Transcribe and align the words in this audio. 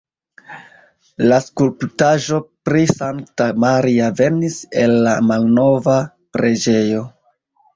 La 1.31 1.37
skulptaĵo 1.47 2.39
pri 2.69 2.81
Sankta 2.93 3.49
Maria 3.65 4.09
venis 4.23 4.59
el 4.85 4.97
la 5.09 5.15
malnova 5.29 5.99
preĝejo. 6.39 7.07